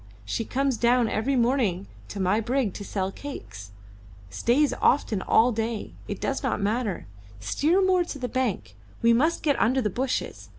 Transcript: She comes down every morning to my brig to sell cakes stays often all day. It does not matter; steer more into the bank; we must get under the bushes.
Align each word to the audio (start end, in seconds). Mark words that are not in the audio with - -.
She 0.25 0.45
comes 0.45 0.77
down 0.77 1.09
every 1.09 1.35
morning 1.35 1.85
to 2.07 2.19
my 2.19 2.39
brig 2.41 2.73
to 2.73 2.83
sell 2.83 3.11
cakes 3.11 3.69
stays 4.31 4.73
often 4.81 5.21
all 5.21 5.51
day. 5.51 5.93
It 6.07 6.19
does 6.19 6.41
not 6.41 6.59
matter; 6.59 7.05
steer 7.39 7.83
more 7.85 7.99
into 7.99 8.17
the 8.17 8.27
bank; 8.27 8.75
we 9.03 9.13
must 9.13 9.43
get 9.43 9.59
under 9.61 9.79
the 9.79 9.91
bushes. 9.91 10.49